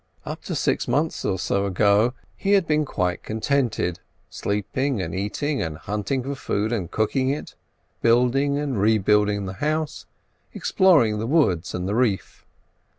[0.25, 3.99] Up to six months or so ago he had been quite contented;
[4.31, 7.53] sleeping and eating, and hunting for food and cooking it,
[8.01, 10.07] building and rebuilding the house,
[10.55, 12.47] exploring the woods and the reef.